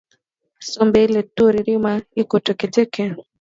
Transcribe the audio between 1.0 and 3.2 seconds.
ile turi rima iko teke teke